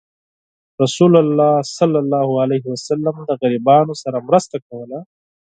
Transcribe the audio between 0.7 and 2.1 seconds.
رسول الله صلى